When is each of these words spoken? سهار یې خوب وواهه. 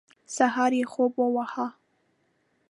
سهار 0.35 0.71
یې 0.79 0.85
خوب 0.91 1.11
وواهه. 1.17 1.67